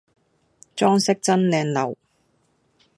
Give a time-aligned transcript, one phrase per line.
[0.75, 1.95] 裝飾真靚溜